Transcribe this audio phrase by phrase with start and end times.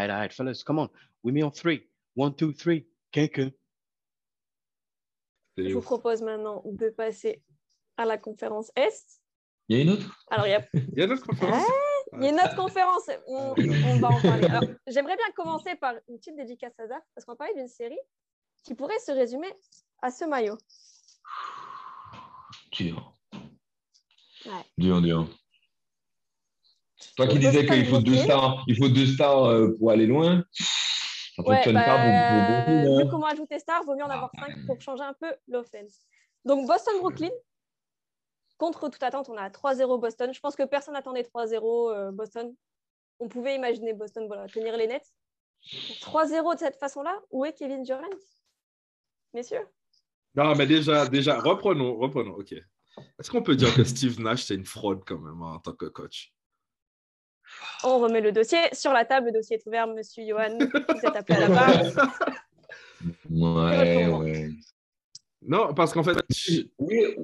[0.00, 0.88] All right, all right, fellas, come on.
[1.22, 1.86] We me on three.
[2.14, 2.86] One, two, three.
[3.12, 3.52] Quelqu'un.
[5.58, 7.42] Je vous propose maintenant de passer
[7.98, 9.20] à la conférence Est.
[9.68, 10.24] Il y a une autre?
[10.30, 11.66] Alors, il y a, Il y a d'autres conférences.
[12.14, 13.10] il y a une autre conférence.
[13.26, 14.46] On, on va en parler.
[14.48, 17.68] Alors, j'aimerais bien commencer par une petite dédicace à Zaf, parce qu'on va parler d'une
[17.68, 18.00] série
[18.64, 19.52] qui pourrait se résumer
[20.00, 20.56] à ce maillot.
[22.72, 23.18] Dur.
[24.46, 24.64] Ouais.
[24.78, 25.28] Dur, dur.
[27.16, 28.24] Toi qui disais Boston qu'il faut deux Brooklyn.
[28.24, 30.44] stars, il faut deux stars euh, pour aller loin,
[31.36, 32.98] ça Ouais, fonctionne bah, pas pour, pour beaucoup.
[33.04, 34.54] vu comment ajouter Star, vaut mieux en avoir 5 ouais.
[34.66, 36.00] pour changer un peu l'offense.
[36.44, 37.30] Donc, Boston-Brooklyn.
[38.58, 40.34] Contre toute attente, on a 3-0 Boston.
[40.34, 42.54] Je pense que personne n'attendait 3-0 euh, Boston.
[43.18, 45.06] On pouvait imaginer Boston voilà, tenir les nets.
[46.02, 48.02] 3-0 de cette façon-là, où est Kevin Durant?
[49.32, 49.66] Messieurs?
[50.34, 52.34] Non, mais déjà, déjà, reprenons, reprenons.
[52.34, 52.52] OK.
[52.52, 55.72] Est-ce qu'on peut dire que Steve Nash, c'est une fraude quand même hein, en tant
[55.72, 56.32] que coach?
[57.84, 59.26] On remet le dossier sur la table.
[59.26, 60.58] Le dossier est ouvert, monsieur Johan.
[60.58, 62.20] Vous êtes appelé à la barre.
[63.30, 64.50] Ouais, ouais.
[65.42, 66.16] Non, parce qu'en fait,
[66.78, 67.16] Oui,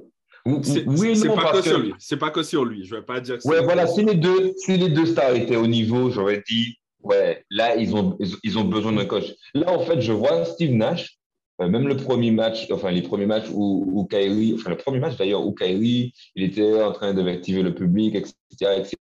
[0.47, 1.95] ou- c'est oui pas que sur lui.
[1.99, 2.85] C'est pas que sur lui.
[2.85, 5.35] Je vais pas dire que c'est- Ouais, voilà, si les deux, si les deux stars
[5.35, 9.35] étaient au niveau, j'aurais dit, ouais, là, ils ont, ils, ils ont besoin d'un coach.
[9.55, 11.19] Là, en fait, je vois Steve Nash,
[11.61, 14.99] euh, même le premier match, enfin, les premiers matchs où, où Kyrie, enfin, le premier
[15.01, 18.35] match d'ailleurs, où Kyrie, il était en train d'activer le public, etc.,
[18.79, 18.93] etc.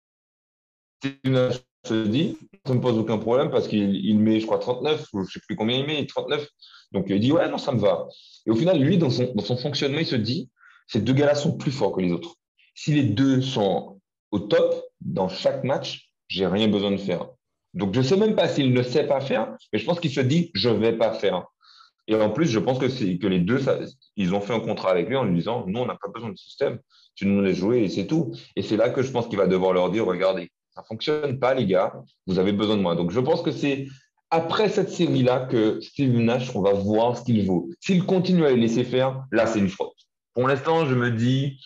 [1.03, 5.07] Se dit, ça ne me pose aucun problème parce qu'il il met, je crois, 39,
[5.13, 6.47] ou je sais plus combien il met, 39.
[6.93, 8.09] Donc, il dit, ouais, non, ça me va.
[8.47, 10.49] Et au final, lui, dans son, fonctionnement, il se dit,
[10.87, 12.37] ces deux gars-là sont plus forts que les autres.
[12.75, 17.27] Si les deux sont au top dans chaque match, j'ai rien besoin de faire.
[17.75, 20.21] Donc, je sais même pas s'il ne sait pas faire, mais je pense qu'il se
[20.21, 21.45] dit, je vais pas faire.
[22.07, 23.61] Et en plus, je pense que les deux,
[24.17, 26.31] ils ont fait un contrat avec lui en lui disant, nous, on n'a pas besoin
[26.31, 26.79] de système,
[27.15, 28.33] tu nous laisses jouer et c'est tout.
[28.57, 31.55] Et c'est là que je pense qu'il va devoir leur dire, regardez, ça fonctionne pas,
[31.55, 31.95] les gars,
[32.27, 32.95] vous avez besoin de moi.
[32.97, 33.87] Donc, je pense que c'est
[34.31, 37.69] après cette série-là que Steve Nash, on va voir ce qu'il vaut.
[37.81, 39.95] S'il continue à les laisser faire, là, c'est une faute.
[40.35, 41.61] Pour l'instant, je me dis,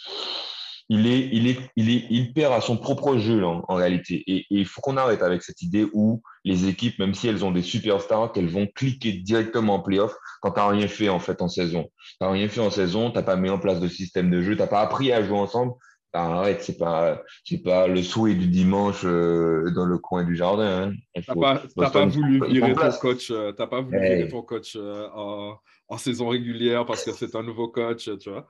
[0.91, 4.23] il est, perd à son propre jeu en, réalité.
[4.27, 7.51] Et, il faut qu'on arrête avec cette idée où les équipes, même si elles ont
[7.51, 11.49] des superstars, qu'elles vont cliquer directement en playoff quand t'as rien fait en fait en
[11.49, 11.89] saison.
[12.21, 14.67] T'as rien fait en saison, t'as pas mis en place de système de jeu, t'as
[14.67, 15.73] pas appris à jouer ensemble.
[16.19, 20.93] Arrête, c'est pas, c'est pas le souhait du dimanche euh, dans le coin du jardin.
[21.17, 21.23] Hein.
[21.27, 25.59] Pas, voulu virer ton coach, euh, t'as pas voulu virer ton coach euh, en,
[25.89, 28.49] en saison régulière parce que c'est un nouveau coach, tu vois.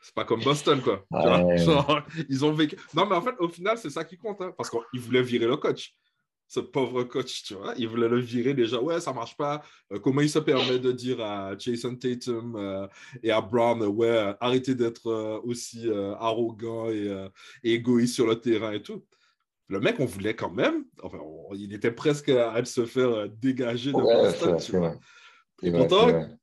[0.00, 1.04] C'est pas comme Boston, quoi.
[1.10, 1.42] tu vois.
[1.42, 1.58] Ouais.
[1.58, 2.76] Genre, ils ont vécu.
[2.94, 5.46] Non, mais en fait, au final, c'est ça qui compte, hein, parce qu'ils voulaient virer
[5.46, 5.94] le coach.
[6.50, 7.74] Ce pauvre coach, tu vois.
[7.76, 8.80] Ils voulaient le virer déjà.
[8.80, 9.62] Ouais, ça marche pas.
[9.92, 12.86] Euh, comment il se permet de dire à Jason Tatum euh,
[13.22, 15.88] et à Brown, euh, ouais, euh, arrêtez d'être aussi
[16.18, 17.28] arrogant et,
[17.62, 19.04] et égoïste sur le terrain et tout.
[19.68, 20.84] Le mec, on voulait quand même.
[21.02, 24.96] Enfin, on- il était presque à se faire dégager de Ouais, Boston, tu vois.
[25.62, 26.37] Et pourtant.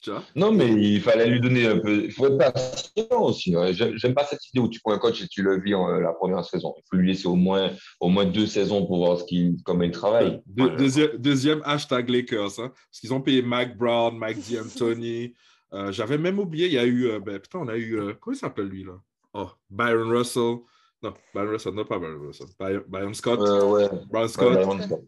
[0.00, 0.22] Tu vois?
[0.34, 2.04] Non, mais il fallait lui donner un peu.
[2.04, 3.54] Il faut être patient aussi.
[3.72, 6.00] J'aime pas cette idée où tu prends un coach et tu le vis en, euh,
[6.00, 6.74] la première saison.
[6.78, 9.82] Il faut lui laisser au moins, au moins deux saisons pour voir ce qu'il, comment
[9.82, 10.40] il travaille.
[10.56, 10.76] Voilà.
[10.76, 15.34] deuxième, deuxième hashtag Lakers, hein, parce qu'ils ont payé Mike Brown, Mike D'Antoni.
[15.72, 18.14] Euh, J'avais même oublié, il y a eu, euh, ben, putain, on a eu, euh,
[18.20, 18.94] comment il s'appelle lui là?
[19.34, 20.56] Oh, Byron Russell.
[21.02, 22.46] Non, Byron Russell, non pas Byron Russell.
[22.58, 23.38] Byron, Byron Scott.
[23.40, 23.88] Ouais.
[23.88, 25.00] Byron Ouais, Scott, Byron Scott.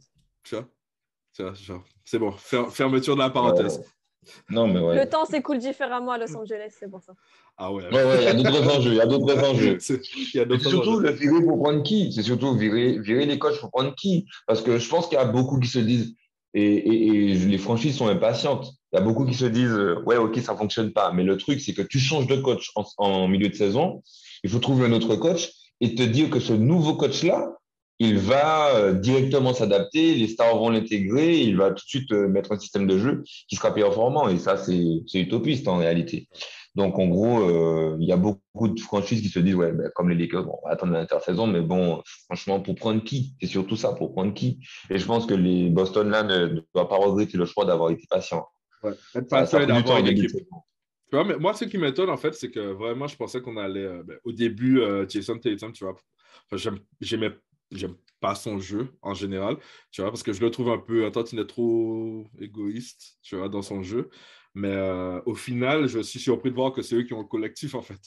[0.44, 0.68] tu vois?
[1.34, 3.82] Tu vois, genre, C'est bon, fer- fermeture de la parenthèse.
[4.24, 4.54] Ouais.
[4.54, 4.96] Non, mais ouais.
[5.04, 7.12] Le temps s'écoule différemment à Los Angeles, c'est pour ça.
[7.56, 7.84] Ah ouais.
[7.92, 8.90] Ouais, ouais, il y a d'autres enjeux.
[8.92, 9.76] Il y a d'autres enjeux.
[9.80, 11.02] C'est- Il y a Et d'autres surtout, enjeux.
[11.02, 12.12] le virer pour prendre qui?
[12.12, 14.26] C'est surtout virer, virer les coachs pour prendre qui?
[14.46, 16.14] Parce que je pense qu'il y a beaucoup qui se disent,
[16.54, 18.72] et, et, et les franchises sont impatientes.
[18.92, 21.12] Il y a beaucoup qui se disent, euh, ouais, ok, ça fonctionne pas.
[21.12, 24.02] Mais le truc, c'est que tu changes de coach en, en milieu de saison,
[24.44, 25.50] il faut trouver un autre coach
[25.80, 27.48] et te dire que ce nouveau coach-là,
[28.02, 32.26] il va euh, directement s'adapter, les stars vont l'intégrer, il va tout de suite euh,
[32.26, 34.28] mettre un système de jeu qui sera performant.
[34.28, 36.28] Et ça, c'est utopiste en réalité.
[36.74, 39.88] Donc, en gros, euh, il y a beaucoup de franchises qui se disent, ouais, ben,
[39.94, 43.34] comme les Lakers, bon, on va attendre l'intersaison, mais bon, franchement, pour prendre qui?
[43.40, 44.58] C'est surtout ça, pour prendre qui?
[44.90, 47.90] Et je pense que les Boston, là, ne, ne doivent pas regretter le choix d'avoir
[47.90, 48.48] été patient.
[48.82, 48.92] Ouais.
[49.14, 50.30] Être patient et d'avoir une équipe.
[50.32, 53.58] Tu vois, mais moi, ce qui m'étonne, en fait, c'est que vraiment, je pensais qu'on
[53.58, 53.84] allait.
[53.84, 55.94] euh, ben, au début, euh, Jason Tatum, tu vois,
[56.50, 57.30] enfin, j'aimais.
[57.72, 59.56] J'aime- pas son jeu en général,
[59.90, 63.48] tu vois, parce que je le trouve un peu, un tantinet trop égoïste, tu vois,
[63.48, 64.10] dans son jeu.
[64.54, 67.26] Mais euh, au final, je suis surpris de voir que c'est eux qui ont le
[67.26, 68.00] collectif, en fait.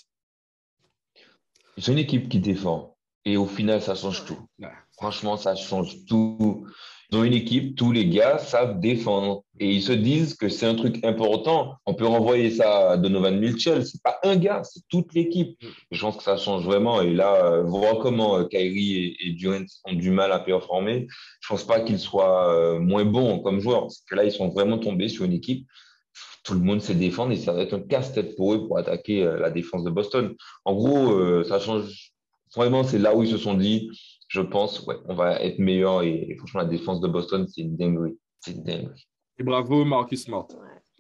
[1.78, 2.96] C'est une équipe qui défend.
[3.26, 4.40] Et au final, ça change tout.
[4.60, 4.70] Ouais.
[4.94, 6.66] Franchement, ça change tout.
[7.14, 9.44] Ont une équipe, tous les gars savent défendre.
[9.60, 11.76] Et ils se disent que c'est un truc important.
[11.86, 13.86] On peut renvoyer ça à Donovan Mitchell.
[13.86, 15.58] C'est pas un gars, c'est toute l'équipe.
[15.92, 17.02] Je pense que ça change vraiment.
[17.02, 21.08] Et là, euh, voir comment euh, Kyrie et, Durant ont du mal à performer,
[21.40, 23.82] je pense pas qu'ils soient euh, moins bons comme joueurs.
[23.82, 25.66] Parce que là, ils sont vraiment tombés sur une équipe.
[26.44, 29.24] Tout le monde sait défendre et ça va être un casse-tête pour eux pour attaquer
[29.40, 30.36] la défense de Boston.
[30.64, 32.12] En gros, ça change.
[32.56, 33.90] Vraiment, c'est là où ils se sont dit,
[34.28, 36.04] je pense, ouais, on va être meilleur.
[36.04, 38.18] Et, et franchement, la défense de Boston, c'est une dinguerie.
[38.40, 39.08] C'est une dinguerie.
[39.40, 40.48] Et bravo, Marcus Smart,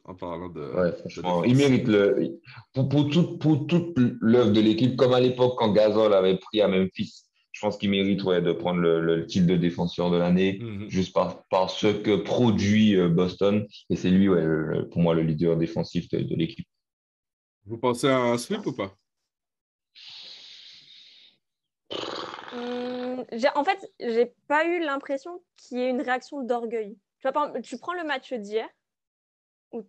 [0.03, 0.61] en parlant de.
[0.73, 2.39] Ouais, franchement, il mérite le.
[2.73, 6.61] Pour, pour, tout- pour toute l'œuvre de l'équipe, comme à l'époque quand Gasol avait pris
[6.61, 7.23] à Memphis,
[7.53, 10.89] je pense qu'il mérite ouais, de prendre le, le titre de défenseur de l'année, Mhm.
[10.89, 13.65] juste par, par ce que produit euh, Boston.
[13.89, 16.67] Et c'est lui, ouais, le- pour moi, le leader défensif de, de l'équipe.
[17.65, 18.93] Vous pensez à un sweep ou pas
[22.53, 23.05] Hum, j'ai-
[23.55, 26.97] en fait, j'ai pas eu l'impression qu'il y ait une réaction d'orgueil.
[27.63, 28.69] Tu, prends le match d'hier,
[29.71, 29.83] où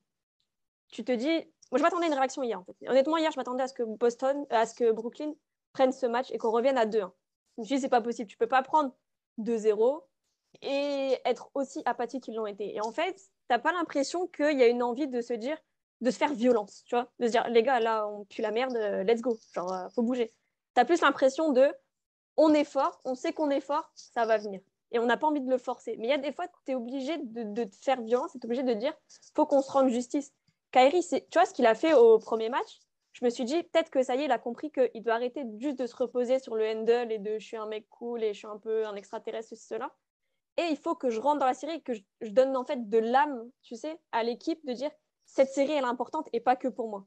[0.89, 1.45] tu te dis.
[1.71, 2.61] Moi, je m'attendais à une réaction hier.
[2.61, 2.89] En fait.
[2.89, 5.33] Honnêtement, hier, je m'attendais à ce que Boston, à ce que Brooklyn
[5.73, 7.11] prenne ce match et qu'on revienne à 2-1.
[7.57, 8.29] Je me suis dit, c'est pas possible.
[8.29, 8.95] Tu peux pas prendre
[9.39, 10.03] 2-0
[10.63, 12.75] et être aussi apathique qu'ils l'ont été.
[12.75, 15.59] Et en fait, t'as pas l'impression qu'il y a une envie de se dire,
[16.01, 18.51] de se faire violence, tu vois, de se dire, les gars, là, on pue la
[18.51, 20.33] merde, euh, let's go, genre, euh, faut bouger.
[20.75, 21.73] T'as plus l'impression de,
[22.37, 24.61] on est fort, on sait qu'on est fort, ça va venir.
[24.93, 25.97] Et on n'a pas envie de le forcer.
[25.99, 28.45] Mais il y a des fois, tu es obligé de, te faire violence, tu es
[28.45, 28.95] obligé de dire,
[29.35, 30.33] faut qu'on se rende justice.
[30.73, 32.81] C'est- tu vois ce qu'il a fait au premier match?
[33.13, 35.43] Je me suis dit, peut-être que ça y est, il a compris qu'il doit arrêter
[35.59, 38.35] juste de se reposer sur le handle et de je suis un mec cool et
[38.35, 39.91] je suis un peu un extraterrestre, ceci, cela.
[40.59, 42.91] Et il faut que je rentre dans la série et que je, donne en fait
[42.91, 44.91] de l'âme, tu sais, à l'équipe de dire,
[45.25, 47.07] cette série, est importante et pas que pour moi.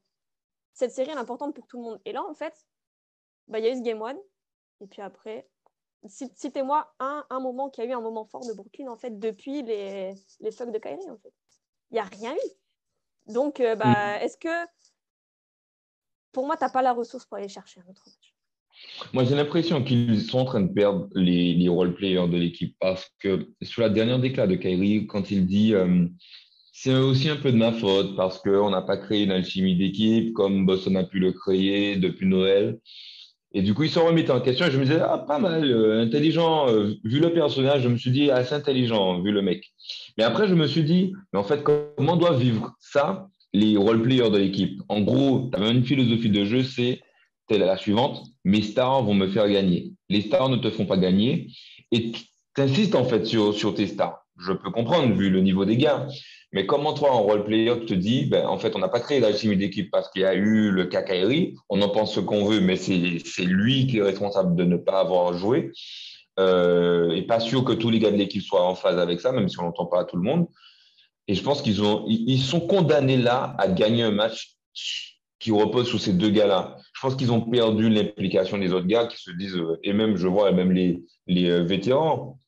[0.74, 2.02] Cette série, est importante pour tout le monde.
[2.06, 2.66] Et là, en fait,
[3.48, 4.18] bah, il y a eu ce Game 1.
[4.82, 5.48] Et puis après,
[6.08, 9.20] cite- citez-moi un, un moment qui a eu un moment fort de Brooklyn, en fait,
[9.20, 11.34] depuis les, les fucks de Kyrie, en fait.
[11.92, 13.32] Il n'y a rien eu.
[13.34, 14.68] Donc, euh, bah, est-ce que,
[16.32, 18.36] pour moi, tu n'as pas la ressource pour aller chercher un autre match?
[19.14, 23.12] Moi, j'ai l'impression qu'ils sont en train de perdre les, les role-players de l'équipe parce
[23.20, 26.08] que sur la dernière déclat de Kyrie, quand il dit euh,
[26.72, 30.34] c'est aussi un peu de ma faute parce qu'on n'a pas créé une alchimie d'équipe
[30.34, 32.80] comme Boston a pu le créer depuis Noël.
[33.52, 35.66] Et du coup, il se remettait en question et je me disais, ah, pas mal,
[35.66, 39.74] euh, intelligent, euh, vu le personnage, je me suis dit, assez intelligent, vu le mec.
[40.18, 44.30] Mais après, je me suis dit, mais en fait, comment doivent vivre ça les role-players
[44.30, 44.82] de l'équipe?
[44.88, 47.02] En gros, tu une philosophie de jeu, c'est
[47.48, 49.92] telle la suivante, mes stars vont me faire gagner.
[50.10, 51.48] Les stars ne te font pas gagner
[51.92, 52.22] et tu
[52.58, 54.26] insistes en fait sur, sur tes stars.
[54.38, 56.08] Je peux comprendre vu le niveau des gars.
[56.52, 59.20] Mais comment toi, en role-player, tu te dis, ben, en fait, on n'a pas créé
[59.20, 62.46] l'alchimie d'équipe parce qu'il y a eu le cas Kyrie, on en pense ce qu'on
[62.46, 65.72] veut, mais c'est lui qui est responsable de ne pas avoir joué.
[66.40, 69.32] Euh, et pas sûr que tous les gars de l'équipe soient en phase avec ça,
[69.32, 70.48] même si on n'entend pas à tout le monde.
[71.28, 74.56] Et je pense qu'ils ils sont condamnés là à gagner un match
[75.40, 76.78] qui repose sur ces deux gars-là.
[76.94, 80.18] Je pense qu'ils ont perdu l'implication des autres gars qui se disent, euh, et même,
[80.18, 82.40] je vois, même les, les euh, vétérans,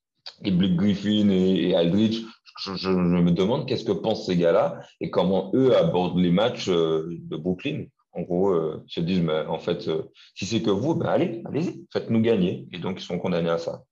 [0.43, 2.21] et Blake Griffin et Aldridge,
[2.61, 7.07] je, me demande qu'est-ce que pensent ces gars-là et comment eux abordent les matchs euh,
[7.09, 7.85] de Brooklyn.
[8.13, 10.03] En gros, euh, ils se disent, mais en fait, euh,
[10.35, 12.67] si c'est que vous, ben allez, allez-y, faites-nous gagner.
[12.71, 13.83] Et donc, ils sont condamnés à ça.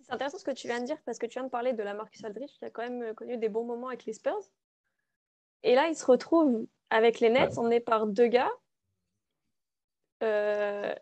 [0.00, 1.82] C'est intéressant ce que tu viens de dire parce que tu viens de parler de
[1.82, 4.38] la Marcus Aldridge qui a quand même connu des bons moments avec les Spurs.
[5.62, 8.50] Et là, il se retrouve avec les Nets emmené par deux gars
[10.22, 10.94] euh,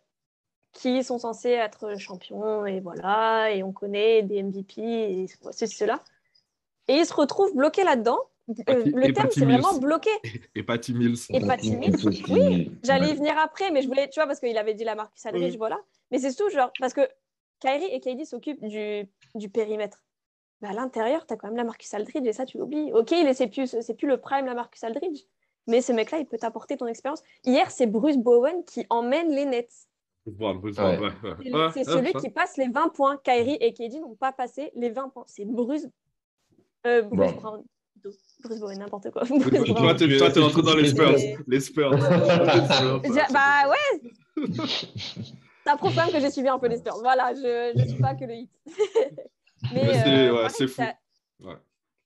[0.75, 6.01] qui sont censés être champions et voilà, et on connaît des MVP et ceci, cela.
[6.89, 8.19] Et il se retrouve bloqué là-dedans.
[8.69, 10.11] Euh, le et terme, Patty c'est vraiment bloqué.
[10.55, 11.17] Et Patty Mills.
[11.31, 14.39] Et Patty Mills, Ils oui, J'allais y venir après, mais je voulais, tu vois, parce
[14.41, 15.57] qu'il avait dit la Marcus Aldridge, Oui.
[15.57, 15.79] voilà.
[16.11, 17.01] Mais c'est surtout genre, parce que
[17.61, 20.03] Kyrie et KD s'occupent du, du périmètre.
[20.61, 22.93] Mais à l'intérieur, tu as quand même la Marcus Aldridge et ça, tu l'oublies.
[22.93, 25.23] Ok, il est- c'est plus, c'est plus le prime, la Marcus Aldridge.
[25.67, 27.23] Mais ce mec-là, il peut t'apporter ton expérience.
[27.45, 29.73] Hier, c'est Bruce Bowen qui emmène les Nets.
[30.27, 31.11] Ouais, ouais.
[31.75, 32.19] C'est c'est ouais, celui ça.
[32.21, 33.19] qui passe les 20 points.
[33.19, 35.25] Kyrie et KD n'ont pas passé les 20 points.
[35.27, 35.87] C'est Bruce,
[36.87, 37.35] euh, Bruce Brown.
[37.41, 37.65] Brown.
[38.43, 39.25] Bruce Bowen, n'importe quoi.
[39.27, 41.17] Toi, Bruce t'es rentré dans les Spurs.
[41.47, 41.91] Les Spurs.
[43.33, 44.47] Bah ouais,
[45.65, 46.99] ça prouve quand même que j'ai suivi un peu les Spurs.
[47.01, 48.51] Voilà, je ne suis pas que le hit.
[49.73, 50.83] Mais, Mais c'est- ouais, c'est fou.
[50.83, 51.55] Ouais,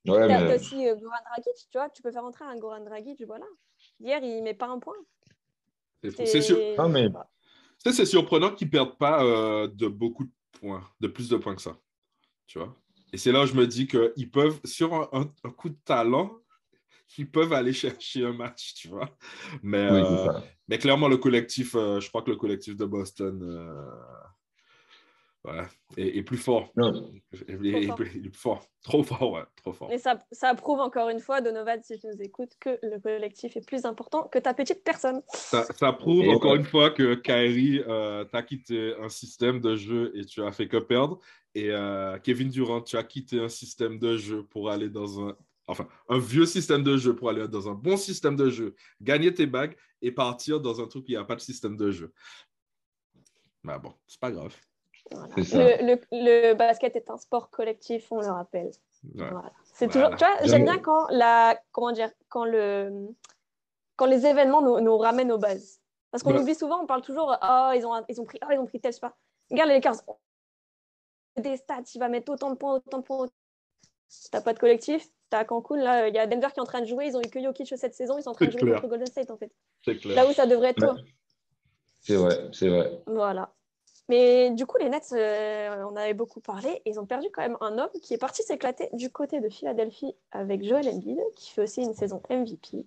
[0.04, 3.20] mais- t'as aussi euh, Goran Dragic, tu vois, tu peux faire entrer un Goran Dragic,
[3.26, 3.46] voilà.
[4.00, 4.94] Hier, il met pas un point.
[6.02, 6.22] C'est fou.
[6.24, 6.56] C'est sûr.
[6.78, 7.12] Ah, mais- sais,
[7.84, 10.30] c'est surprenant qu'ils ne perdent pas euh, de beaucoup de
[10.60, 11.78] points, de plus de points que ça.
[12.46, 12.76] Tu vois?
[13.12, 15.78] Et c'est là où je me dis qu'ils peuvent, sur un, un- un coup de
[15.84, 16.32] talent,
[17.18, 19.16] ils peuvent aller chercher un match, tu vois?
[19.62, 23.42] Mais, Oui, euh, mais clairement, le collectif, euh, je crois que le collectif de Boston
[25.44, 25.62] ouais,
[25.96, 26.72] est, est plus fort.
[26.76, 27.10] Non, fort.
[27.32, 28.66] est plus fort.
[28.82, 29.92] Trop fort, ouais, trop fort.
[29.92, 33.56] Et ça, ça prouve encore une fois, Donovan, si tu nous écoutes, que le collectif
[33.56, 35.22] est plus important que ta petite personne.
[35.32, 36.58] Ça, ça prouve Et encore ouais.
[36.58, 40.68] une fois que Kyrie, euh, t'as quitté un système de jeu et tu as fait
[40.68, 41.20] que perdre.
[41.54, 45.36] Et euh, Kevin Durant, tu as quitté un système de jeu pour aller dans un.
[45.70, 49.34] Enfin, un vieux système de jeu pour aller dans un bon système de jeu, gagner
[49.34, 51.90] tes bagues et partir dans un truc où il n'y a pas de système de
[51.90, 52.10] jeu.
[53.64, 54.56] Mais bon, c'est pas grave.
[55.12, 55.28] Voilà.
[55.36, 58.66] Le, le- le basket est un sport collectif, on le rappelle.
[59.14, 59.28] Ouais.
[59.30, 59.52] Voilà.
[59.64, 60.08] C'est Voilà.
[60.16, 60.18] toujours.
[60.18, 63.08] Tu vois, J'aime- bien quand la, comment dire, quand le,
[63.96, 65.80] quand les événements nous, nous ramènent aux bases.
[66.10, 68.58] Parce qu'on oublie souvent, on parle toujours, ah ils ont, ils ont pris, ah ils
[68.58, 69.16] ont pris tel, je sais pas.
[69.50, 69.94] Regarde les Lakers.
[71.36, 73.28] Des stats, il va mettre autant de points, autant de points.
[74.32, 75.06] T'as pas de collectif.
[75.30, 77.06] T'as Cancun, là, il y a Denver qui est en train de jouer.
[77.06, 78.16] Ils ont eu que Jokic cette saison.
[78.18, 78.76] Ils sont en train de jouer clair.
[78.76, 79.52] contre Golden State, en fait.
[79.82, 80.16] Clair.
[80.16, 80.88] Là où ça devrait être Ouais.
[80.88, 80.96] toi.
[82.00, 83.02] c'est vrai, c'est vrai.
[83.06, 83.52] Voilà.
[84.08, 86.80] Mais du coup, les Nets, euh, on avait beaucoup parlé.
[86.86, 90.14] Ils ont perdu quand même un homme qui est parti s'éclater du côté de Philadelphie
[90.32, 92.86] avec Joel Embiid, qui fait aussi une saison MVP.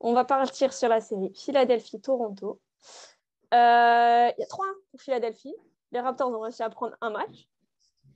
[0.00, 2.58] On va partir sur la série Philadelphie-Toronto.
[3.54, 5.54] Euh, Il y a 3 pour Philadelphie.
[5.92, 7.48] Les Raptors ont réussi à prendre un match.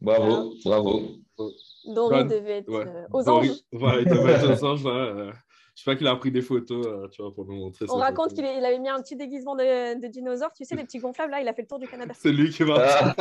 [0.00, 1.00] Bravo, bravo.
[1.38, 2.86] Ouais, devait être Ouais.
[2.86, 3.56] euh, aux Dory- anges.
[3.72, 5.32] Voilà, il devait être aux anges, là.
[5.76, 7.84] Je sais pas qu'il a pris des photos, euh, tu vois, pour nous montrer.
[7.90, 10.50] On raconte qu'il il avait mis un petit déguisement de, de dinosaure.
[10.54, 12.14] Tu sais, les petits gonflables, là, il a fait le tour du Canada.
[12.18, 13.14] C'est lui qui va.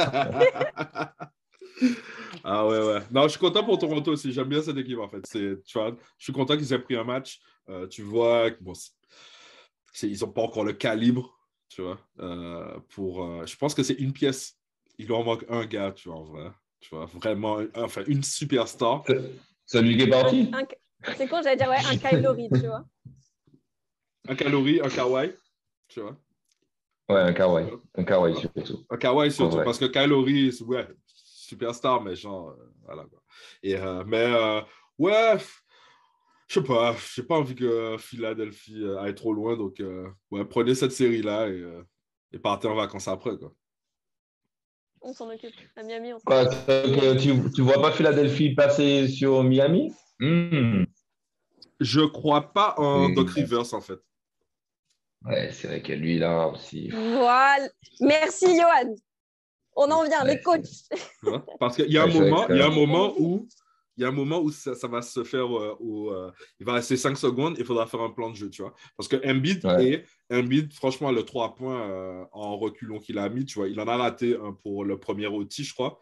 [2.45, 3.01] ah ouais, ouais.
[3.11, 4.31] Non, je suis content pour Toronto aussi.
[4.31, 5.21] J'aime bien cette équipe, en fait.
[5.29, 7.41] Tu vois, je suis content qu'ils aient pris un match.
[7.67, 8.71] Euh, tu vois, que, bon,
[10.01, 11.99] ils n'ont pas encore le calibre, tu vois.
[12.21, 14.57] euh, pour, euh, je pense que c'est une pièce.
[14.97, 16.49] Il leur manque un gars, tu vois, en vrai.
[16.79, 19.03] Tu vois, vraiment, enfin, une superstar.
[19.65, 20.49] Celui qui est parti
[21.17, 22.85] C'est con, j'allais dire, ouais, un Lowry, tu vois.
[24.27, 25.33] Un Calorie, un Kawhi,
[25.87, 26.17] tu vois.
[27.07, 27.67] Ouais, un kawaii.
[27.93, 28.83] Un kawaii surtout.
[28.89, 29.63] Un Kawhi surtout, Ouais.
[29.63, 29.85] parce que
[30.51, 33.03] c'est- ouais, superstar, mais genre, euh, voilà.
[33.03, 33.21] Quoi.
[33.61, 34.61] Et, euh, mais, euh,
[34.97, 35.37] ouais,
[36.47, 40.43] je sais pas, j'ai pas envie que Philadelphie euh, aille trop loin, donc, euh, ouais,
[40.45, 41.83] prenez cette série-là et, euh,
[42.33, 43.53] et partez en vacances après, quoi.
[45.01, 45.53] On s'en occupe.
[45.75, 49.93] À Miami, on s'en Quoi, que tu, tu vois pas Philadelphie passer sur Miami?
[50.19, 50.84] Hmm.
[51.79, 53.15] Je crois pas en Oui.
[53.15, 53.99] Doc Rivers, en fait.
[55.25, 56.89] Ouais, c'est vrai que lui, là aussi.
[56.89, 57.67] Voilà.
[57.99, 58.95] Merci, Johan.
[59.75, 60.63] On en vient, les coachs.
[61.59, 63.47] Parce qu'il y a un moment, il y a un moment où
[63.97, 66.65] il y a un moment où ça, ça va se faire, euh, où, euh, il
[66.65, 68.73] va rester 5 secondes, il faudra faire un plan de jeu, tu vois.
[68.97, 70.05] Parce que Embiid, Ouais.
[70.29, 73.79] et, Embiid franchement, le 3 points euh, en reculon qu'il a mis, tu vois, il
[73.79, 75.99] en a raté un pour le premier outil, je crois.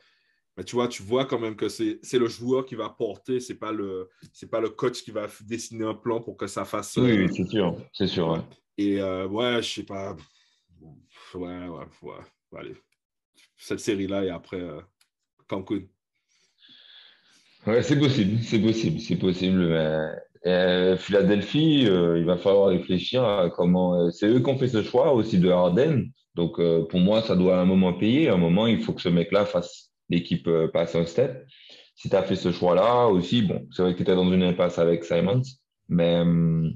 [0.55, 3.55] Mais tu vois, tu vois quand même que c'est le joueur qui va porter, c'est
[3.55, 6.95] pas le c'est pas le coach qui va dessiner un plan pour que ça fasse.
[6.97, 7.75] Oui, oui, c'est sûr.
[7.91, 8.29] C'est sûr.
[8.29, 8.39] ouais.
[8.77, 10.15] et euh, ouais, je sais pas.
[11.33, 12.15] Ouais, ouais, ouais.
[12.55, 12.75] Allez.
[13.57, 14.81] Cette série-là et après euh,
[15.47, 15.81] Cancun.
[17.65, 19.69] Ouais, c'est possible, c'est possible, c'est possible.
[20.43, 24.11] Mais euh, Philadelphie, euh, il va falloir réfléchir à comment.
[24.11, 26.05] c'est eux qui ont fait ce choix aussi de Harden.
[26.35, 28.27] Donc pour moi, ça doit à un moment payer.
[28.29, 31.45] À un moment, il faut que ce mec-là fasse l'équipe euh, passe un step.
[31.95, 34.43] Si tu as fait ce choix-là aussi, bon, c'est vrai que tu étais dans une
[34.43, 35.41] impasse avec Simons,
[35.89, 36.73] mais hum,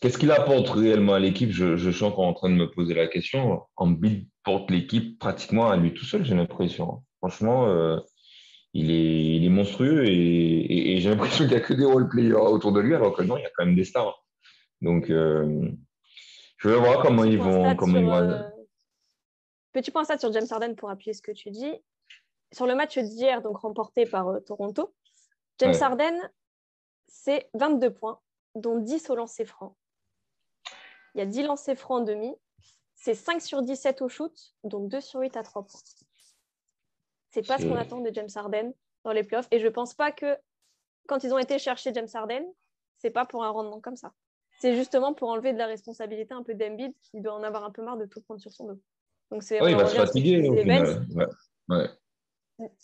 [0.00, 1.50] qu'est-ce qu'il apporte réellement à l'équipe?
[1.50, 3.62] Je, je suis encore en train de me poser la question.
[3.76, 7.02] Embiid porte l'équipe pratiquement à lui tout seul, j'ai l'impression.
[7.18, 7.68] Franchement.
[7.68, 7.98] euh,
[8.76, 11.84] il est, il est monstrueux et, et- et j'ai l'impression qu'il n'y a que des
[11.84, 14.20] role-players autour de lui, alors que non, il y a quand même des stars.
[14.80, 15.68] Donc, euh,
[16.58, 17.76] je vais voir comment ils vont.
[17.76, 18.50] Comment ils vont...
[19.72, 21.72] Petit point stat sur James Harden pour appuyer ce que tu dis.
[22.52, 24.94] Sur le match d'hier, donc remporté par euh, Toronto,
[25.58, 25.82] James Ouais.
[25.82, 26.30] Harden,
[27.06, 28.20] c'est 22 points,
[28.54, 29.76] dont 10 au lancer franc.
[31.14, 32.34] Il y a 10 lancers francs en demi.
[32.96, 34.32] C'est 5 sur 17 au shoot,
[34.64, 35.80] donc 2 sur 8 à 3 points.
[37.30, 38.72] C'est pas ce qu'on attend de James Harden
[39.02, 39.48] dans les playoffs.
[39.50, 40.38] Et je pense pas que
[41.06, 42.44] quand ils ont été chercher James Harden,
[42.98, 44.12] c'est pas pour un rendement comme ça.
[44.60, 47.70] C'est justement pour enlever de la responsabilité un peu d'Embiid qui doit en avoir un
[47.70, 48.80] peu marre de tout prendre sur son dos.
[49.30, 51.06] Donc c'est Ouais, il on va se fatiguer au final.
[51.14, 51.26] Ouais.
[51.68, 51.88] Ouais.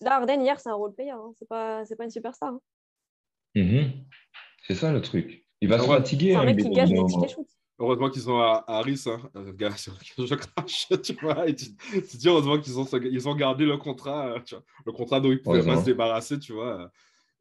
[0.01, 1.11] Là, Harden, hier, c'est un role player.
[1.13, 1.33] Hein.
[1.39, 2.51] C'est pas, c'est pas une superstar.
[2.55, 2.61] hein.
[3.55, 3.93] Mhm.
[4.67, 5.45] C'est ça le truc.
[5.61, 6.35] Il va se fatiguer.
[6.35, 7.47] Un mec Embiid, qui des tickets shoot.
[7.79, 9.73] Heureusement qu'ils ont à Harris, hein, lequel
[10.27, 11.49] je crache, tu vois.
[11.49, 14.55] Et tu, tu te dis heureusement qu'ils ont, ils ont gardé le contrat, euh, tu
[14.55, 15.81] vois, le contrat dont ils ne pouvaient pas Heureusement.
[15.81, 16.81] se débarrasser, tu vois.
[16.83, 16.89] euh,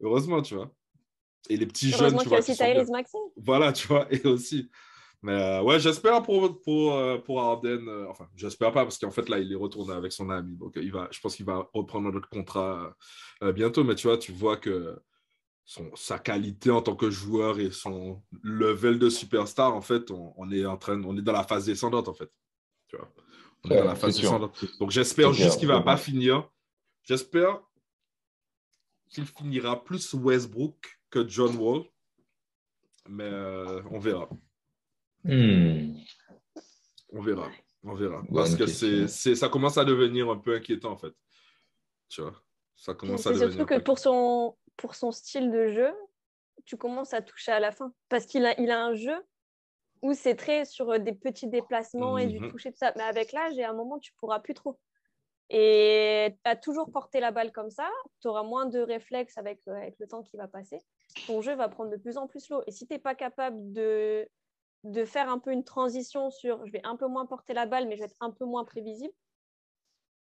[0.02, 0.72] Heureusement, tu vois.
[1.50, 2.40] Et les petits jeunes, Heureusement tu qu'il y a vois.
[2.40, 2.64] aussi sont.
[2.64, 3.18] Tyrese Maxey.
[3.36, 4.70] Voilà, tu vois, et aussi.
[5.22, 7.88] Mais euh, ouais, j'espère pour, pour, euh, pour Arden.
[7.88, 10.56] euh, enfin, j'espère pas parce qu'en fait, là, il est retourné avec son ami.
[10.56, 12.96] Donc, il va, je pense qu'il va reprendre notre contrat
[13.44, 13.84] euh, bientôt.
[13.84, 14.98] Mais tu vois, tu vois que
[15.66, 20.34] son, sa qualité en tant que joueur et son level de superstar, en fait, on,
[20.38, 22.32] on est en train, on est dans la phase descendante, en fait.
[22.88, 23.12] Tu vois,
[23.66, 24.22] on est Ouais, dans la phase sûr.
[24.24, 24.66] descendante.
[24.80, 26.50] Donc, j'espère juste qu'il va pas finir.
[27.04, 27.60] J'espère
[29.10, 31.84] qu'il finira plus Westbrook que John Wall.
[33.10, 33.30] Mais
[33.92, 34.30] on verra.
[35.30, 35.96] Hmm.
[37.14, 37.50] On verra.
[37.84, 38.22] On verra.
[38.24, 41.14] Bonne Parce que c'est, c'est, ça commence à devenir un peu inquiétant, en fait.
[42.10, 42.34] Tu vois,
[42.76, 43.52] ça commence à C'est devenir.
[43.54, 45.92] surtout que pour son, pour son style de jeu,
[46.66, 47.94] tu commences à toucher à la fin.
[48.10, 49.16] Parce qu'il a, il a un jeu
[50.02, 52.52] où c'est très sur des petits déplacements et du Mhm.
[52.52, 52.94] toucher, tout ça.
[52.96, 54.80] Mais avec l'âge, et à un moment, tu pourras plus trop.
[55.50, 57.90] Et tu as toujours porté la balle comme ça,
[58.22, 60.80] tu auras moins de réflexes avec, euh, avec le temps qui va passer.
[61.26, 62.62] Ton jeu va prendre de plus en plus l'eau.
[62.68, 64.30] Et si tu n'es pas capable de,
[64.84, 67.88] de faire un peu une transition sur je vais un peu moins porter la balle,
[67.88, 69.14] mais je vais être un peu moins prévisible,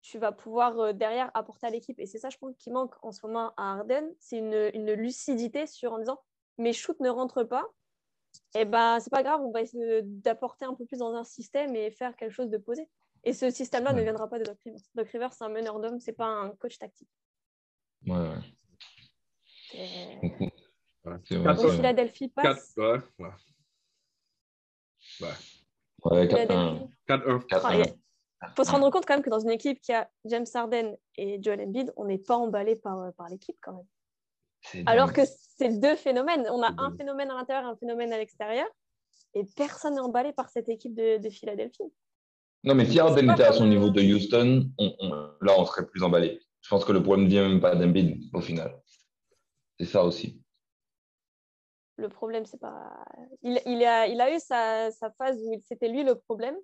[0.03, 1.99] tu vas pouvoir euh, derrière apporter à l'équipe.
[2.01, 4.93] Et c'est ça, je pense, qui manque en ce moment à Arden, c'est une, une
[4.95, 6.23] lucidité sur en disant
[6.59, 7.67] mes shoots ne rentrent pas.
[8.55, 11.25] Et ben c'est pas grave, on va essayer de- d'apporter un peu plus dans un
[11.25, 12.89] système et faire quelque chose de posé.
[13.25, 14.81] Et ce système-là ne viendra pas de Doc Rivers.
[14.95, 17.11] Doc Rivers, c'est un meneur d'hommes, c'est pas un coach tactique.
[18.07, 18.35] Ouais, ouais.
[19.71, 20.51] C'est-
[21.05, 21.17] Ouais.
[21.25, 21.77] C'est vrai, vrai.
[21.77, 22.75] Philadelphie Quatre- passe.
[22.77, 23.31] ouais, ouais.
[25.21, 25.29] Ouais.
[26.05, 26.47] Ouais, 4-1.
[26.47, 26.87] Philadelphie.
[27.09, 27.47] 4-1.
[27.49, 27.95] 4-1.
[28.43, 30.97] Il faut se rendre compte quand même que dans une équipe qui a James Harden
[31.17, 33.87] et Joel Embiid, on n'est pas emballé par, euh, par l'équipe quand même.
[34.87, 35.21] Alors que
[35.59, 36.47] c'est deux phénomènes.
[36.51, 36.97] On a un dingue.
[36.97, 38.67] phénomène à l'intérieur et un phénomène à l'extérieur.
[39.35, 41.85] Et personne n'est emballé par cette équipe de, de Philadelphie.
[42.65, 45.11] Non, mais si Harden était à son niveau de Houston, on- on-
[45.41, 46.41] là, on serait plus emballé.
[46.63, 48.81] Je pense que le problème ne vient même pas d'Embiid au final.
[49.79, 50.43] C'est ça aussi.
[52.01, 53.05] Le problème, c'est pas.
[53.43, 56.57] Il, il a, il a eu sa, sa phase où c'était lui le problème.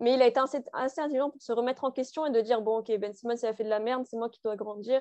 [0.00, 2.60] Mais il a été assez, assez intelligent pour se remettre en question et de dire
[2.60, 5.00] bon, ok, Ben Simmons, il a fait de la merde, c'est moi qui dois grandir.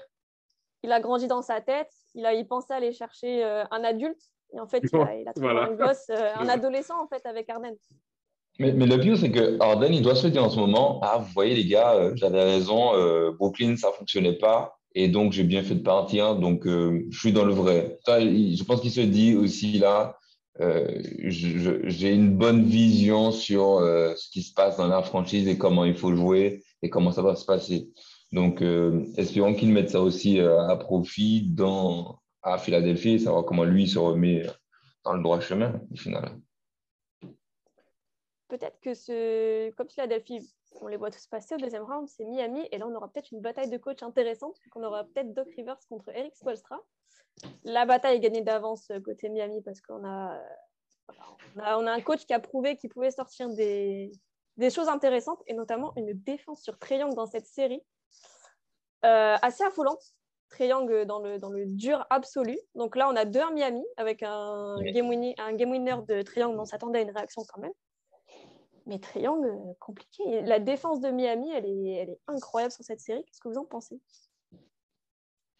[0.84, 1.92] Il a grandi dans sa tête.
[2.16, 4.22] Il, a, il pensait aller chercher euh, un adulte.
[4.54, 5.68] Et en fait, il a, il a trouvé Voilà.
[5.70, 7.76] un gosse, euh, un adolescent, en fait, avec Arden.
[8.60, 11.18] Mais, mais le pire, c'est que Harden, il doit se dire en ce moment Ah,
[11.20, 14.77] vous voyez, les gars, euh, j'avais raison, euh, Brooklyn, ça ne fonctionnait pas.
[15.00, 16.38] Et donc, j'ai bien fait de partir.
[16.38, 18.00] Donc, euh, je suis dans le vrai.
[18.08, 20.18] Je pense qu'il se dit aussi là
[20.60, 20.88] euh,
[21.28, 25.86] j'ai une bonne vision sur euh, ce qui se passe dans la franchise et comment
[25.86, 27.92] il faut jouer et comment ça va se passer.
[28.32, 28.64] Donc,
[29.18, 34.00] espérons qu'il mette ça aussi à profit dans, à Philadelphie et savoir comment lui se
[34.00, 34.48] remet
[35.06, 36.32] dans le droit chemin, au final.
[38.48, 40.40] Peut-être que ce, comme Philadelphie,
[40.82, 42.68] on les voit tous passer au deuxième round, c'est Miami.
[42.72, 44.58] Et là, on aura peut-être une bataille de coach intéressante.
[44.76, 46.80] On aura peut-être Doc Rivers contre Eric Spoelstra.
[47.64, 51.14] La bataille est gagnée d'avance euh, côté Miami parce qu'on a, euh,
[51.56, 54.12] on a, on a un coach qui a prouvé qu'il pouvait sortir des,
[54.58, 57.82] des choses intéressantes et notamment une défense sur Triangle dans cette série
[59.06, 60.02] euh, assez affolante.
[60.50, 62.58] Triangle dans le, dans le dur absolu.
[62.74, 64.92] Donc là, on a deux à Miami avec un, Oui.
[64.94, 66.58] game, winner, un game winner de Triangle.
[66.60, 67.74] On s'attendait à une réaction quand même.
[68.88, 70.42] Mais Triangle, euh, compliqué.
[70.44, 73.24] La défense de Miami, elle est, elle est incroyable sur cette série.
[73.26, 74.00] Qu'est-ce que vous en pensez?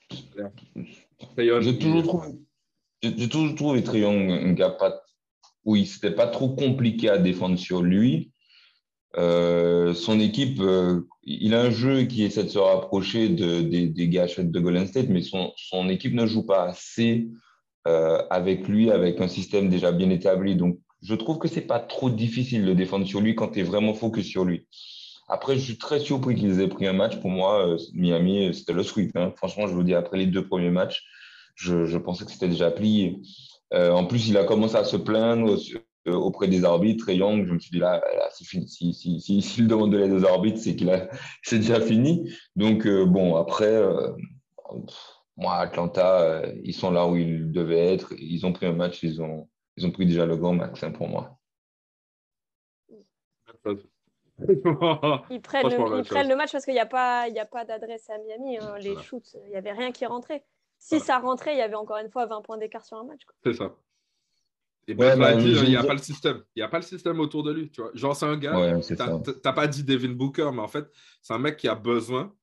[0.10, 2.28] J'ai toujours trouvé,
[3.02, 5.04] j'ai toujours trouvé Triangle un gars pas,
[5.66, 8.32] oui, c'était pas trop compliqué à défendre sur lui.
[9.18, 13.88] Euh, son équipe, euh, il a un jeu qui essaie de se rapprocher de, des,
[13.88, 17.28] des gars de Golden State, mais son, son équipe ne joue pas assez
[17.88, 20.56] euh, avec lui, avec un système déjà bien établi.
[20.56, 23.64] Donc, je trouve que c'est pas trop difficile de défendre sur lui quand tu es
[23.64, 24.68] vraiment focus sur lui.
[25.30, 27.18] Après, je suis très surpris qu'ils aient pris un match.
[27.20, 29.16] Pour moi, euh, Miami, c'était le sweep.
[29.16, 29.34] hein.
[29.36, 31.04] Franchement, je vous dis, après les deux premiers matchs,
[31.56, 33.20] je, pensais que c'était déjà plié.
[33.74, 35.58] Euh, en plus, il a commencé à se plaindre
[36.08, 37.10] euh, auprès des arbitres.
[37.10, 38.02] Et Young, je me suis dit, là,
[38.34, 38.68] c'est fini.
[38.70, 40.90] S'il si, demande de l'aide aux arbitres, c'est qu'il
[41.44, 42.32] c'est déjà fini.
[42.56, 44.14] Donc, euh, bon, après, euh,
[45.36, 48.14] moi, Atlanta, euh, ils sont là où ils devaient être.
[48.18, 51.08] Ils ont pris un match, ils ont, ils ont pris déjà le grand hein, pour
[51.08, 51.38] moi.
[55.30, 57.46] Ils prennent, le, ils prennent le match parce qu'il n'y a pas, il y a
[57.46, 58.58] pas d'adresse à Miami.
[58.58, 58.78] hein.
[58.80, 59.02] Les Voilà.
[59.02, 60.46] shoots, il n'y avait rien qui rentrait.
[60.78, 61.06] Si Voilà.
[61.06, 63.22] ça rentrait, il y avait encore une fois 20 points d'écart sur un match.
[63.44, 63.76] C'est ça.
[64.88, 66.44] Et Ouais, Ben bah, dit, je- il n'y a pas le système.
[66.56, 67.70] Il n'y a pas le système autour de lui.
[67.72, 67.92] Tu vois.
[67.94, 70.86] Genre, c'est un gars, Ouais, t'as- t'as pas dit Devin Booker, mais en fait,
[71.22, 72.34] c'est un mec qui a besoin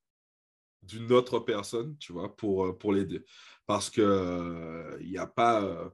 [0.82, 3.24] d'une autre personne, tu vois, pour, euh, pour l'aider.
[3.66, 5.62] Parce que euh, il n'y a pas...
[5.62, 5.88] euh,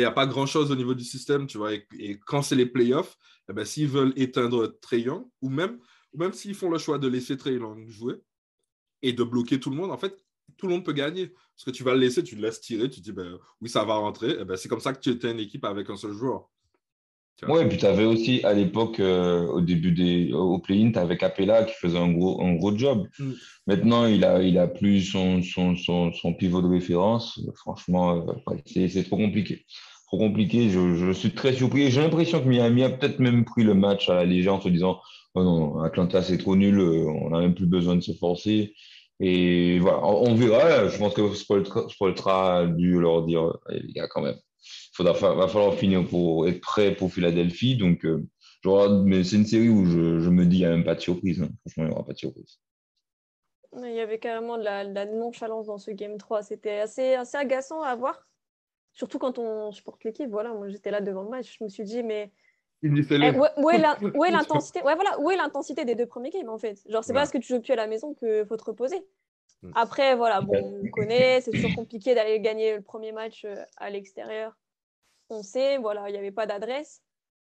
[0.00, 1.74] il y a pas grand-chose au niveau du système, tu vois.
[1.74, 3.16] Et, quand c'est les playoffs,
[3.48, 5.78] eh ben, s'ils veulent éteindre Trey ou même,
[6.12, 8.16] ou même s'ils font le choix de laisser Trey jouer
[9.02, 10.16] et de bloquer tout le monde, en fait,
[10.56, 11.28] tout le monde peut gagner.
[11.28, 13.68] Parce que tu vas le laisser, tu le laisses tirer, tu te dis, ben, oui,
[13.68, 14.36] ça va rentrer.
[14.40, 16.50] Eh ben, c'est comme ça que tu étais une équipe avec un seul joueur.
[17.48, 20.98] Ouais, et puis tu avais aussi à l'époque, euh, au début des au play-in, tu
[20.98, 23.08] avais Capella qui faisait un gros, un gros job.
[23.18, 23.32] Mm.
[23.66, 27.40] Maintenant, il a, il a plus son, son, son, son pivot de référence.
[27.56, 29.66] Franchement, euh, c'est, trop compliqué.
[30.06, 30.70] Trop compliqué.
[30.70, 31.90] Je, je suis très surpris.
[31.90, 34.68] J'ai l'impression que Miami a peut-être même pris le match à la légère en se
[34.68, 35.00] disant
[35.34, 38.74] Oh non, Atlanta, c'est trop nul, euh, on n'a même plus besoin de se forcer.
[39.18, 40.88] Et voilà, on, on verra.
[40.88, 44.38] Je pense que Spoiltra a dû leur dire Eh, les gars, quand même
[44.94, 47.76] faudra, va falloir finir pour être prêt pour Philadelphie.
[47.76, 48.24] Donc, euh,
[48.62, 50.84] je regarde- mais c'est une série où je, je me dis, il n'y a même
[50.84, 51.42] pas de surprise.
[51.42, 51.48] hein.
[51.60, 52.58] Franchement, il n'y aura pas de surprise.
[53.76, 56.42] Il y avait carrément de la, de la nonchalance dans ce Game 3.
[56.44, 58.28] C'était assez, assez agaçant à voir.
[58.92, 60.30] Surtout quand on supporte l'équipe.
[60.30, 61.56] Voilà, moi j'étais là devant le match.
[61.58, 62.30] Je me suis dit, mais.
[62.84, 63.44] Eh, où,
[64.14, 64.80] où est l'intensité?
[64.82, 66.78] Ouais, voilà, où est l'intensité des deux premiers games en fait?
[66.88, 67.14] Genre, c'est Ouais.
[67.16, 69.04] pas parce que tu joues plus à la maison qu'il faut te reposer.
[69.62, 69.70] Mm.
[69.74, 73.90] Après, voilà, bon, on connaît, c'est toujours compliqué d'aller gagner le premier match euh, à
[73.90, 74.54] l'extérieur.
[75.30, 77.02] On sait, voilà, il n'y avait pas d'adresse.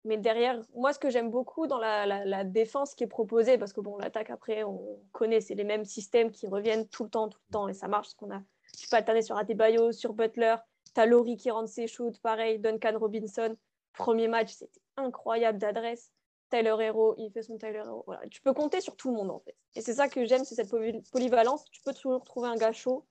[0.05, 3.73] Mais derrière, moi, ce que j'aime beaucoup dans la, la- défense qui est proposée, parce
[3.73, 7.29] que bon, l'attaque après, on connaît, c'est les mêmes systèmes qui reviennent tout le temps,
[7.29, 8.09] tout le temps, et ça marche.
[8.09, 8.43] Parce qu'on a,
[8.79, 10.57] tu peux alterner sur Adebayo, sur Butler,
[10.93, 13.57] t'as Laurie qui rentre ses shoots, pareil, Duncan Robinson.
[13.95, 16.13] Premier match, c'était incroyable d'adresse.
[16.51, 18.03] Tyler Hero, il fait son Tyler Hero.
[18.07, 18.29] Voilà.
[18.29, 19.57] Tu peux compter sur tout le monde en fait.
[19.75, 21.65] Et c'est ça que j'aime, c'est cette poly- polyvalence.
[21.71, 23.07] Tu peux toujours trouver un gars chaud,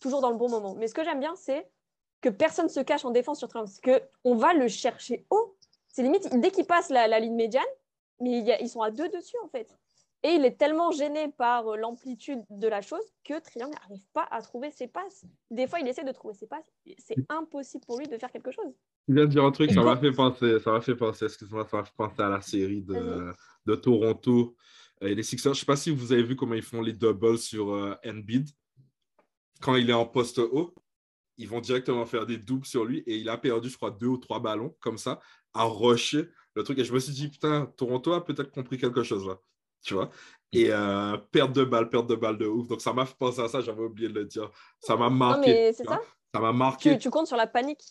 [0.00, 0.74] toujours dans le bon moment.
[0.74, 1.68] Mais ce que j'aime bien, c'est
[2.26, 3.66] que personne se cache en défense sur Trump.
[3.66, 5.56] Parce qu'on va le chercher haut.
[5.88, 7.64] C'est limite, dès qu'il passe la, la ligne médiane,
[8.20, 9.68] mais il y a- ils sont à deux dessus en fait.
[10.24, 14.26] Et il est tellement gêné par euh, l'amplitude de la chose que Triangle n'arrive pas
[14.30, 15.24] à trouver ses passes.
[15.50, 16.64] Des fois, il essaie de trouver ses passes.
[16.98, 18.74] C'est impossible pour lui de faire quelque chose.
[19.06, 21.26] Tu viens de dire un truc, Et ça m'a fait penser, ça m'a fait penser,
[21.26, 24.56] excuse-moi, ça m'a fait penser à la série de Toronto
[25.00, 25.54] et les Sixers.
[25.54, 27.94] Je ne sais pas si vous avez vu comment ils font les doubles sur euh,
[28.04, 28.48] Embiid.
[29.60, 30.74] Quand il est en poste haut,
[31.38, 34.06] ils vont directement faire des doubles sur lui et il a perdu, je crois, deux
[34.06, 35.20] ou trois ballons comme ça,
[35.54, 36.78] à rusher le truc.
[36.78, 39.38] Et je me suis dit, putain, Toronto a peut-être compris quelque chose là.
[39.82, 40.10] Tu vois?
[40.52, 42.66] Et euh, perte de balle, perte de balle de ouf.
[42.68, 44.50] Donc ça m'a fait penser à ça, j'avais oublié de le dire.
[44.80, 45.50] Ça m'a Non, marqué.
[45.52, 45.98] mais c'est tu vois?
[45.98, 46.02] ça?
[46.34, 46.92] Ça m'a marqué.
[46.94, 47.82] Tu, tu comptes sur la panique?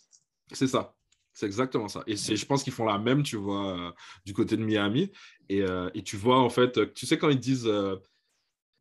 [0.52, 0.96] C'est ça.
[1.34, 2.04] C'est exactement ça.
[2.08, 3.92] Et c'est, je pense qu'ils font la même, tu vois, euh,
[4.26, 5.12] du côté de Miami.
[5.50, 7.98] Et, euh, et tu vois, en fait, tu sais, quand ils disent euh,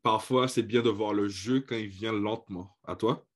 [0.03, 3.27] parfois c'est bien de voir le jeu quand il vient lentement à toi?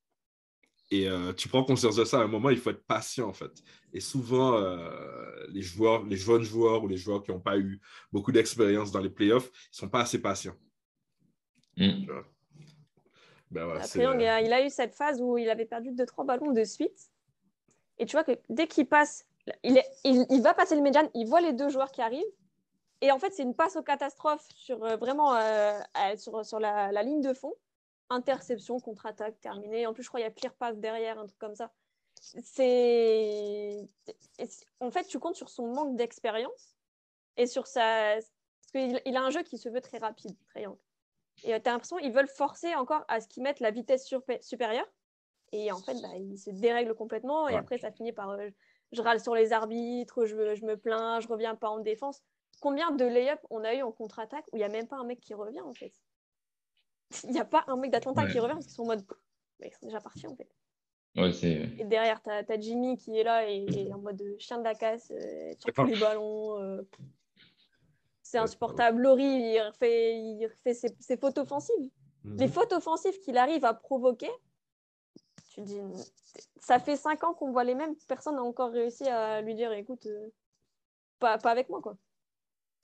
[0.91, 3.33] Et euh, tu prends conscience de ça à un moment, il faut être patient, en
[3.35, 3.63] fait.
[3.93, 7.81] Et souvent, euh, les joueurs, les jeunes joueurs ou les joueurs qui n'ont pas eu
[8.11, 10.57] beaucoup d'expérience dans les playoffs, ils ne sont pas assez patients.
[11.77, 12.07] Mm.
[13.51, 16.53] Ben ouais, Après, c'est, il, a, eu cette phase où il avait perdu 2-3 ballons
[16.53, 17.11] de suite.
[17.99, 19.27] Et tu vois que dès qu'il passe,
[19.63, 22.25] il, est- il, il va passer le médiane, il voit les deux joueurs qui arrivent.
[23.01, 25.79] Et en fait, c'est une passe aux catastrophes sur, euh, vraiment euh,
[26.17, 27.55] sur, sur la, la ligne de fond.
[28.11, 29.87] Interception, contre-attaque, terminé.
[29.87, 31.73] En plus, je crois qu'il y a clear pass derrière, un truc comme ça.
[32.21, 33.89] C'est.
[34.81, 36.77] En fait, tu comptes sur son manque d'expérience
[37.37, 38.15] et sur sa.
[38.15, 40.79] Parce qu'il il a un jeu qui se veut très rapide, Triangle.
[41.45, 44.89] Et tu as l'impression qu'ils veulent forcer encore à ce qu'ils mettent la vitesse supérieure.
[45.53, 47.49] Et en fait, bah, ils se dérèglent complètement.
[47.49, 48.51] Et après, ça finit par euh,
[48.93, 52.23] je râle sur les arbitres, je, je me plains, je reviens pas en défense.
[52.61, 55.05] Combien de lay-up on a eu en contre-attaque où il n'y a même pas un
[55.05, 55.93] mec qui revient en fait?
[57.25, 58.31] Il n'y a pas un mec d'Atlanta Ouais.
[58.31, 59.05] qui revient parce qu'ils sont en mode.
[59.61, 60.49] Mais ils sont déjà partis en fait.
[61.17, 61.31] Ouais.
[61.79, 64.75] Et derrière, tu as, Jimmy qui est là et, et en mode chien de la
[64.75, 66.61] casse, euh, sur tous les ballons.
[66.61, 66.83] euh,
[68.23, 69.01] c'est insupportable.
[69.01, 71.91] Laurie, il refait, il refait ses, ses fautes offensives.
[72.25, 72.37] mhm.
[72.37, 74.31] Les fautes offensives qu'il arrive à provoquer,
[75.51, 75.81] tu te dis,
[76.61, 77.97] ça fait cinq ans qu'on voit les mêmes.
[78.07, 80.29] Personne n'a encore réussi à lui dire, écoute, euh,
[81.19, 81.81] pas, pas avec moi.
[81.81, 81.97] quoi.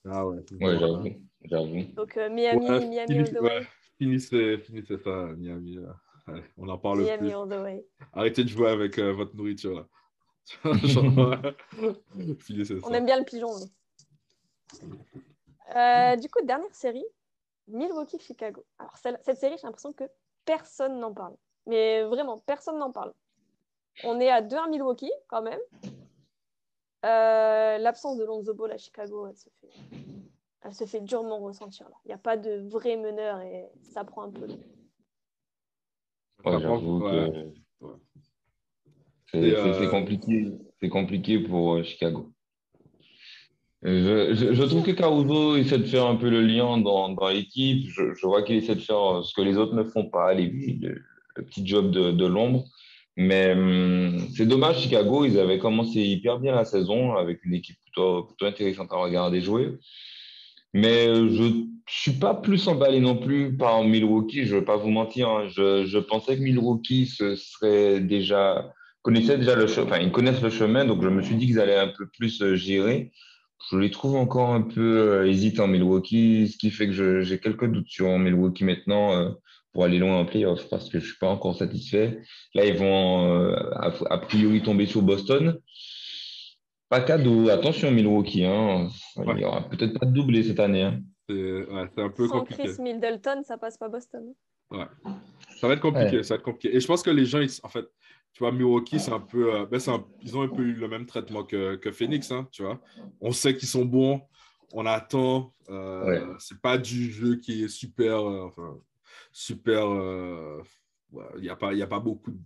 [0.07, 0.39] Ah ouais.
[0.61, 1.83] Ouais, j'avoue.
[1.95, 3.67] Donc euh, Miami, Ouais, Miami way.
[3.99, 5.79] Finissez, finissez ça, Miami.
[6.27, 7.35] Allez, on en parle Miami plus.
[7.35, 7.87] all the way.
[8.13, 9.87] Arrêtez de jouer avec euh, votre nourriture là.
[10.85, 11.37] Genre,
[12.39, 12.87] finissez ça.
[12.89, 13.51] On aime bien le pigeon.
[15.75, 17.05] Euh, du coup, dernière série,
[17.69, 18.65] Milwaukee-Chicago.
[18.79, 20.05] Alors, celle- cette série, j'ai l'impression que
[20.45, 21.35] personne n'en parle.
[21.67, 23.13] Mais vraiment, personne n'en parle.
[24.05, 25.61] On est à 2 à Milwaukee, quand même.
[27.05, 29.69] Euh, L'absence de Lonzo Ball à Chicago, elle se fait,
[30.65, 31.87] elle se fait durement ressentir.
[32.05, 34.47] Il n'y a pas de vrai meneur et ça prend un peu.
[36.45, 37.91] Ouais, prend- que ouais.
[39.33, 40.53] c'est euh, compliqué.
[40.81, 42.33] C'est compliqué pour euh, Chicago.
[43.85, 47.11] Euh, Je, je, je trouve que Caruso essaie de faire un peu le lien dans,
[47.11, 47.87] dans l'équipe.
[47.89, 50.47] Je, je vois qu'il essaie de faire ce que les autres ne font pas, les,
[50.49, 51.03] le,
[51.37, 52.65] le petit job de, de l'ombre.
[53.17, 57.79] Mais hum, c'est dommage, Chicago, ils avaient commencé hyper bien la saison avec une équipe
[57.83, 59.79] plutôt, plutôt intéressante à regarder jouer.
[60.75, 61.45] Mais euh, je
[61.89, 65.29] suis pas plus emballé non plus par Milwaukee, je vais pas vous mentir.
[65.29, 65.49] hein.
[65.49, 70.41] Je, je pensais que Milwaukee se serait déjà connaissaient déjà le chemin, enfin, ils connaissent
[70.43, 73.13] le chemin, donc je me suis dit qu'ils allaient un peu plus euh, gérer.
[73.71, 77.67] Je les trouve encore un peu euh, hésitants, Milwaukee, ce qui fait que j'ai quelques
[77.71, 79.31] doutes sur Milwaukee maintenant euh,
[79.73, 82.21] pour aller loin en playoff parce que je suis pas encore satisfait.
[82.55, 85.59] Là, ils vont euh, a, a priori tomber sur Boston.
[86.89, 88.89] Pas cadeau, attention Milwaukee, hein.
[89.17, 89.41] Il Ouais.
[89.41, 90.83] y aura peut-être pas de doublé cette année.
[90.83, 91.01] hein.
[91.29, 92.65] C'est ouais, un peu Sans compliqué.
[92.65, 94.35] Chris Middleton, ça passe pas Boston.
[94.71, 96.23] Ça va être compliqué, Ouais.
[96.23, 96.77] ça va être compliqué.
[96.77, 97.87] Et je pense que les gens, ils- en fait,
[98.33, 100.75] tu vois, Milwaukee, c'est un peu, euh, ben, c'est un- ils ont un peu eu
[100.75, 102.81] le même traitement que, que Phoenix, hein, tu vois.
[103.21, 104.21] On sait qu'ils sont bons,
[104.73, 105.51] on attend.
[105.71, 106.23] euh, Ouais.
[106.41, 108.77] C'est pas du jeu qui est super, euh, enfin,
[109.33, 109.87] super.
[109.89, 110.61] euh,
[111.13, 112.33] ouais, Il n'y a pas, il y a pas beaucoup.
[112.33, 112.39] De...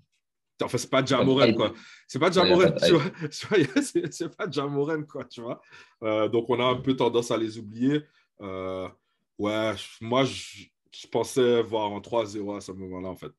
[0.63, 1.73] Enfin, c'est pas Jamoran, quoi.
[2.07, 3.03] C'est pas Jamoran, tu vois.
[4.11, 5.61] C'est pas Jamoran, quoi, tu vois.
[6.03, 8.03] Euh, donc, on a un peu tendance à les oublier.
[8.41, 8.89] Euh,
[9.39, 13.33] ouais, moi, je, je pensais voir un 3-0 à ce moment-là, en fait.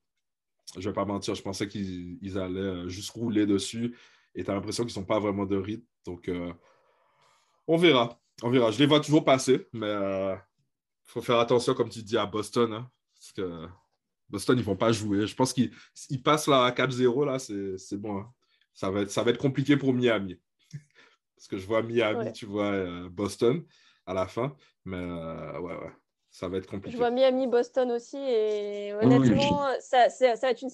[0.78, 3.98] Je vais pas mentir, je pensais qu'ils ils allaient euh, juste rouler dessus.
[4.36, 5.86] Et tu as l'impression qu'ils sont pas vraiment de rythme.
[6.06, 6.54] Donc, euh,
[7.68, 8.20] on verra.
[8.44, 8.72] On verra.
[8.72, 10.38] Je les vois toujours passer, mais il
[11.04, 12.72] faut faire attention, comme tu dis, à Boston.
[12.74, 13.68] hein, parce que
[14.30, 15.26] Boston, ils vont pas jouer.
[15.28, 15.72] Je pense qu'ils
[16.10, 18.18] ils passent là à 4-0, là, c'est bon.
[18.20, 18.34] hein.
[18.74, 20.40] Ça, va être, ça va être compliqué pour Miami.
[21.36, 22.32] Parce que je vois Miami, Ouais.
[22.34, 23.66] tu vois euh, Boston
[24.06, 24.56] à la fin.
[24.86, 25.92] Mais euh, ouais, ouais,
[26.30, 26.98] ça va être Je compliqué.
[26.98, 28.18] vois Miami, Boston aussi.
[28.18, 29.16] Et Oui, oui.
[29.16, 30.70] honnêtement, ça, c'est- ça va être une.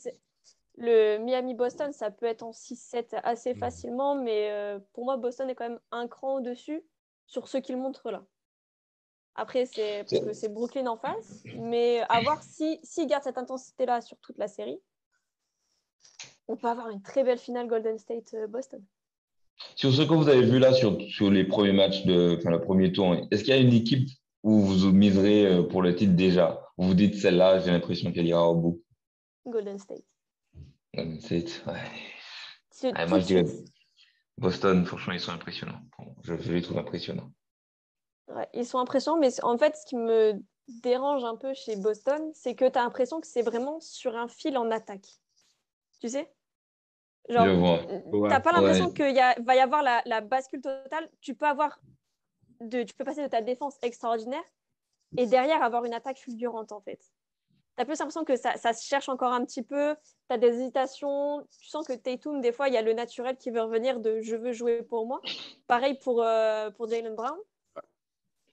[0.78, 5.56] Le Miami-Boston, ça peut être en 6-7 assez facilement, mais euh, pour moi, Boston est
[5.56, 6.84] quand même un cran au-dessus
[7.28, 8.26] sur ce qu'il montre là.
[9.36, 13.38] Après, c'est parce que c'est Brooklyn en face, mais à voir si s'il garde cette
[13.38, 14.80] intensité-là sur toute la série,
[16.48, 18.84] on peut avoir une très belle finale Golden State-Boston.
[19.76, 22.62] Sur ce que vous avez vu là sur, sur les premiers matchs de enfin, le
[22.62, 24.10] premier tour, est-ce qu'il y a une équipe
[24.44, 26.62] où vous miserez euh, pour le titre déjà?
[26.78, 28.84] Vous vous dites celle-là, j'ai l'impression qu'elle ira au bout.
[29.46, 30.04] Golden State.
[30.94, 31.74] Golden State, ouais.
[32.80, 33.46] Tout moi, je dirais.
[34.38, 35.82] Boston, franchement, ils sont impressionnants.
[36.24, 37.32] Je, je les trouve impressionnants.
[38.28, 40.34] Ouais, ils sont impressionnants, mais en fait, ce qui me
[40.68, 44.28] dérange un peu chez Boston, c'est que tu as l'impression que c'est vraiment sur un
[44.28, 45.08] fil en attaque.
[46.02, 46.34] Tu sais?
[47.30, 47.82] Genre, Je vois.
[48.12, 48.94] Ouais, t'as pas l'impression ouais.
[48.94, 51.10] qu'il va y avoir la, la bascule totale.
[51.22, 51.80] Tu peux avoir
[52.62, 54.44] de, tu peux passer de ta défense extraordinaire
[55.18, 57.00] et derrière avoir une attaque fulgurante en fait.
[57.78, 59.96] Tu as plus l'impression que ça, ça se cherche encore un petit peu.
[60.30, 61.46] Tu as des hésitations.
[61.60, 64.22] Tu sens que Tatum, des fois, il y a le naturel qui veut revenir de
[64.22, 65.22] je veux jouer pour moi.
[65.68, 67.38] Pareil pour, euh, pour Jalen Brown.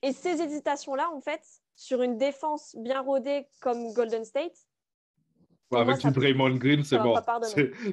[0.02, 1.42] Et ces hésitations-là, en fait,
[1.74, 4.56] sur une défense bien rodée comme Golden State,
[5.74, 7.22] avec du Draymond Green, c'est mort.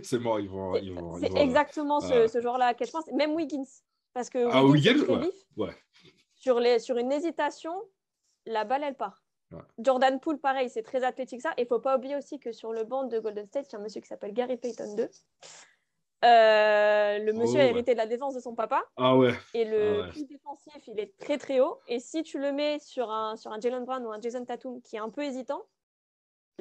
[0.04, 0.74] C'est mort, ils vont.
[1.20, 3.08] c'est vont- exactement ce, ce genre-là que je pense.
[3.14, 3.64] Même Wiggins.
[4.14, 5.30] Parce que Ah, Wiggins, ouais.
[5.56, 5.76] Ouais.
[6.36, 7.74] Sur, les, sur une hésitation,
[8.46, 9.24] la balle, elle part.
[9.52, 9.60] Ouais.
[9.78, 11.54] Jordan Poole, pareil, c'est très athlétique ça.
[11.58, 13.76] Et il faut pas oublier aussi que sur le banc de Golden State, il y
[13.76, 15.10] a un monsieur qui s'appelle Gary Payton 2.
[16.26, 17.70] Euh, le monsieur Oh, a ouais.
[17.70, 18.84] hérité de la défense de son papa.
[18.98, 19.34] Ah ouais.
[19.54, 20.10] Et le Ah ouais.
[20.10, 21.80] plus défensif, il est très très haut.
[21.88, 24.82] Et si tu le mets sur un, sur un Jalen Brown ou un Jason Tatum
[24.82, 25.62] qui est un peu hésitant,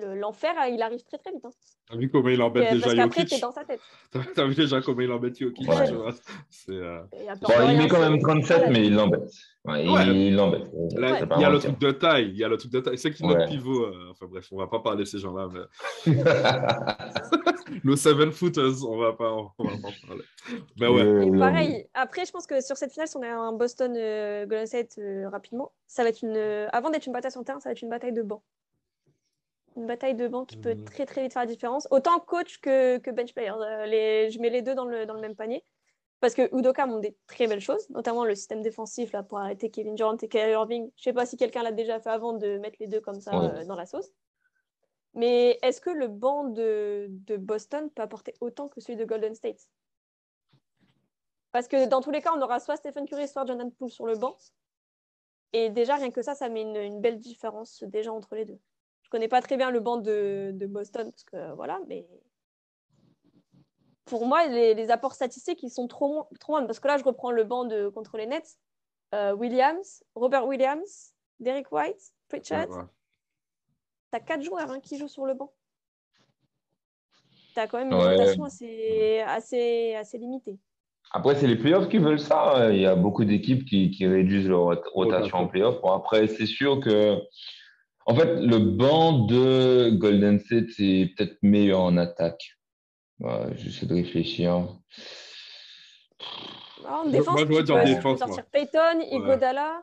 [0.00, 1.44] le- l'enfer, il arrive très très vite.
[1.44, 1.50] hein.
[1.90, 3.80] T'as vu comment il embête euh, déjà parce qu'après, t'es dans sa tête.
[4.36, 5.90] T'as vu déjà comment il embête Jokic Ouais.
[5.90, 9.28] euh, il Bon, met quand même 37, mais il l'embête.
[9.64, 10.06] Ouais, Ouais.
[10.06, 10.68] Il l'embête.
[10.92, 12.28] Il y a le truc de taille.
[12.30, 12.96] Il y a le truc de taille.
[12.98, 13.46] C'est qui notre Ouais.
[13.48, 15.48] pivot euh, Enfin bref, on va pas parler de ces gens-là.
[16.06, 16.14] Mais...
[17.84, 20.24] Nos seven footers, on va pas, on va pas en parler.
[20.80, 21.26] Mais ouais.
[21.26, 24.46] Et pareil, après, je pense que sur cette finale, si on a un Boston euh,
[24.46, 26.36] Golden State euh, rapidement, ça va être une.
[26.36, 28.42] euh, avant d'être une bataille sur le terrain, ça va être une bataille de banc.
[29.76, 30.84] Une bataille de banc qui peut Mhm.
[30.84, 31.86] très très vite faire la différence.
[31.90, 33.52] Autant coach que, que bench player.
[33.52, 35.62] Euh, les, je mets les deux dans le, dans le même panier.
[36.20, 39.70] Parce que Udoka montre des très belles choses, notamment le système défensif là, pour arrêter
[39.70, 40.90] Kevin Durant et Kyrie Irving.
[40.96, 43.38] Je sais pas si quelqu'un l'a déjà fait avant de mettre les deux comme ça
[43.38, 43.50] Ouais.
[43.60, 44.08] euh, dans la sauce.
[45.18, 49.34] Mais est-ce que le banc de, de Boston peut apporter autant que celui de Golden
[49.34, 49.68] State?
[51.50, 54.06] Parce que dans tous les cas, on aura soit Stephen Curry, soit Jordan Poole sur
[54.06, 54.36] le banc.
[55.52, 58.60] Et déjà, rien que ça, ça met une, une belle différence déjà entre les deux.
[59.02, 62.06] Je connais pas très bien le banc de, de Boston, parce que voilà, mais
[64.04, 66.64] pour moi, les, les apports statistiques, ils sont trop, trop.
[66.66, 68.56] Parce que là, je reprends le banc de, contre les Nets.
[69.14, 72.68] Euh, Williams, Robert Williams, Derek White, Pritchard.
[72.68, 72.84] Ouais, ouais.
[74.10, 75.52] T'as quatre joueurs hein, qui jouent sur le banc.
[77.54, 78.10] T'as quand même une Ouais.
[78.10, 80.58] rotation assez, assez, assez limitée.
[81.12, 82.70] Après, c'est les playoffs qui veulent ça.
[82.70, 85.80] Il y a beaucoup d'équipes qui, qui réduisent leur rot- rotation en playoffs.
[85.80, 87.18] Bon, après, c'est sûr que,
[88.06, 92.58] en fait, le banc de Golden State, c'est peut-être meilleur en attaque.
[93.56, 94.68] J'essaie de réfléchir.
[96.84, 99.82] Alors, en Moi, défense, je tu peux, tu peux défense, sortir Payton, Iguodala.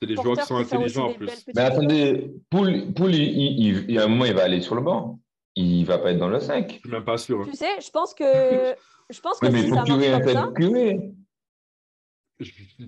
[0.00, 1.28] C'est des joueurs qui sont intelligents en plus.
[1.54, 4.60] Mais attendez, Poul, Poul, il, il- il- il y a un moment, il va aller
[4.62, 5.18] sur le banc.
[5.56, 6.72] il va pas être dans le 5.
[6.72, 7.44] Je suis même pas sûr.
[7.44, 8.24] Tu sais, je pense que,
[9.10, 10.50] je pense que mais si il faut ça marche comme ça,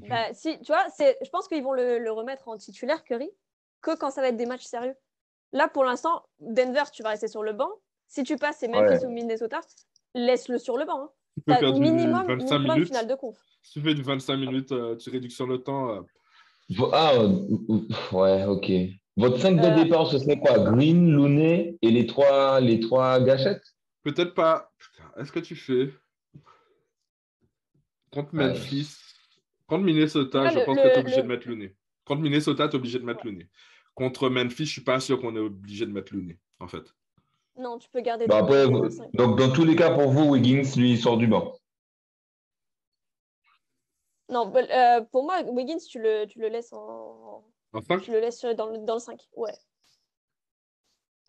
[0.08, 3.28] bah, si, tu vois, c'est, je pense qu'ils vont le, le remettre en titulaire, Curry,
[3.82, 4.94] que quand ça va être des matchs sérieux.
[5.52, 7.68] Là, pour l'instant, Denver, tu vas rester sur le banc.
[8.08, 9.06] Si tu passes, c'est Memphis Ouais.
[9.06, 9.60] ou Minnesota,
[10.14, 11.02] laisse-le sur le banc.
[11.02, 11.10] hein.
[11.36, 12.86] Tu peux faire du minimum, 25 minimum minutes.
[12.88, 13.36] finale de conf.
[13.62, 15.90] Si tu fais du 25 minutes, euh, tu réduction de temps.
[15.90, 16.00] euh,
[16.92, 17.28] Ah, euh,
[18.12, 18.70] ouais, ok.
[19.16, 19.82] Votre 5 de Euh.
[19.84, 20.58] départ, ce serait quoi?
[20.58, 23.62] Green, Looney et les trois, les trois gâchettes?
[24.02, 24.72] Peut-être pas.
[24.78, 25.90] Putain, Est-ce que tu fais?
[28.10, 28.48] Contre Ouais.
[28.48, 28.88] Memphis,
[29.66, 31.74] contre Minnesota, Ah, je le- pense le- que tu es obligé le- de mettre Looney.
[32.04, 33.48] Contre Minnesota, tu es obligé de mettre Looney.
[33.94, 36.82] Contre Memphis, je suis pas sûr qu'on est obligé de mettre Looney, en fait.
[37.58, 38.66] Non, tu peux garder Bah, après,
[39.14, 41.52] donc, dans tous les cas, pour vous, Wiggins, lui, il sort du banc.
[44.28, 47.44] Non, bah, euh, pour moi, Wiggins, tu le, tu le laisses en,
[48.02, 49.20] tu le laisses dans le, dans le 5.
[49.34, 49.52] Ouais.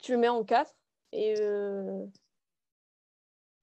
[0.02, 0.72] Tu le mets en 4.
[1.12, 2.06] Et euh,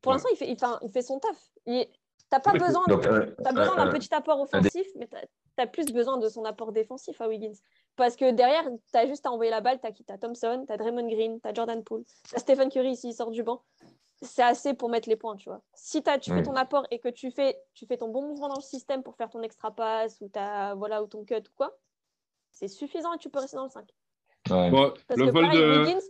[0.01, 0.15] pour Ouais.
[0.17, 1.51] l'instant, il fait, il, fait un- il fait son taf.
[1.67, 1.87] Il...
[2.29, 5.23] T'as pas euh, t'as besoin d'un euh, petit apport offensif, mais t'as
[5.59, 7.53] as plus besoin de son apport défensif à Wiggins.
[7.97, 11.09] Parce que derrière, t'as juste à envoyer la balle, t'as qui T'as Thompson, t'as Draymond
[11.09, 13.63] Green, t'as Jordan Poole, t'as Stephen Curry s'il sort du banc.
[14.23, 15.63] C'est assez pour mettre les points, tu vois.
[15.75, 18.49] Si t'as- tu fais ton apport et que tu fais, tu fais ton bon mouvement
[18.49, 21.53] dans le système pour faire ton extra pass ou, ta, voilà, ou ton cut ou
[21.57, 21.79] quoi,
[22.51, 23.87] c'est suffisant et tu peux rester dans le 5.
[24.51, 24.71] ouais.
[24.71, 26.01] bon, Parce le vol pareil, de, Wiggins,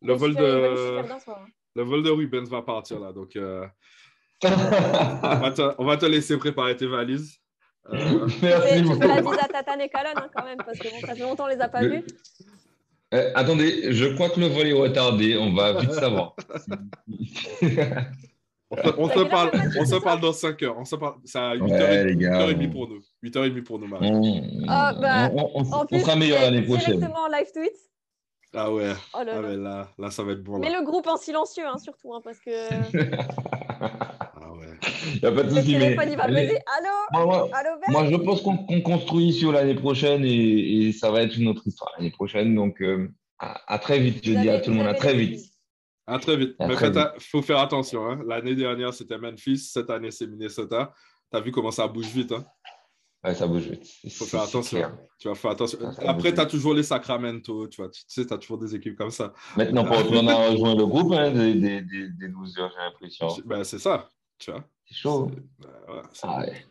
[0.00, 1.46] le vol de, hein.
[1.74, 3.66] le vol de Rubens va partir là, donc euh,
[4.44, 7.38] on, va te, on va te laisser préparer tes valises.
[7.90, 10.58] Euh, Tu fais, Merci tu fais la bise à Tatane et Calonne hein, quand même,
[10.58, 12.04] parce que bon, ça fait longtemps qu'on les a pas vus.
[13.14, 15.36] Euh, attendez, je crois que le vol est retardé.
[15.38, 16.34] On va vite savoir.
[18.70, 20.76] on se, on se parle, on se parle dans 5 heures.
[20.78, 22.14] On se parle, c'est à 8h30, Ouais.
[22.14, 23.00] 8h30 pour nous.
[23.24, 24.10] 8h30 pour nous, Marie.
[24.12, 26.98] On, Ah, bah, on- on- on plus, sera meilleur l'année prochaine.
[26.98, 27.72] Directement en live tweet.
[28.54, 29.48] Ah ouais, Oh là ah, là.
[29.48, 30.58] mais là, là, ça va être bon.
[30.58, 30.78] Mais Là.
[30.80, 33.10] le groupe en silencieux, hein, surtout, hein, parce que ouais.
[35.06, 35.72] Il n'y a pas de le souci.
[35.72, 36.58] mais- téléphone, il va mais- buzzer.
[36.78, 40.88] Allô Moi, moi- Allô, Ben moi, je pense qu'on qu'on construit sur l'année prochaine et,
[40.88, 42.54] et ça va être une autre histoire l'année prochaine.
[42.54, 43.08] Donc, euh,
[43.38, 45.40] à, à très vite, je Vous dis à avez- tout le monde, à très vite.
[46.06, 46.54] À très vite.
[46.58, 48.06] À à- faut faire attention.
[48.10, 48.20] hein.
[48.26, 49.58] L'année dernière, c'était Memphis.
[49.58, 50.92] Cette année, c'est Minnesota.
[51.30, 52.32] Tu as vu comment ça bouge vite.
[52.32, 52.44] Hein.
[53.24, 53.84] Ouais, ça bouge vite.
[53.84, 54.90] faut C'est- faire attention.
[55.18, 55.78] Tu vas faire attention.
[55.80, 57.66] Ça, ça Après, tu as toujours les Sacramento.
[57.68, 57.90] Tu, vois.
[57.90, 59.32] tu sais, tu as toujours des équipes comme ça.
[59.56, 63.26] Maintenant, on a rejoint le groupe hein, des, des, des, des losers, j'ai l'impression.
[63.44, 64.08] Ben, c'est ça.
[64.38, 64.64] Tu vois.
[64.88, 65.30] C'est chaud.
[65.86, 66.66] Voilà, c'est- Ah ouais.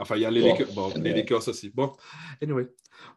[0.00, 0.72] Enfin, il y a les Bon, Lakers.
[0.74, 1.12] Bon, les.
[1.12, 1.70] Lakers aussi.
[1.70, 1.92] Bon,
[2.42, 2.68] anyway.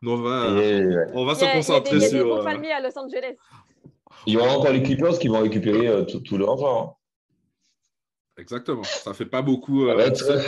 [0.03, 1.05] On va, Et, ouais.
[1.13, 2.25] on va se a- y a des- concentrer il y a des sur.
[2.25, 3.35] bons euh, palmiers à Los Angeles.
[4.25, 6.99] Il y aura encore les Clippers qui vont récupérer euh, tout, tout leur genre.
[8.37, 8.83] Exactement.
[8.83, 9.85] Ça fait pas beaucoup.
[9.85, 10.41] Euh, euh,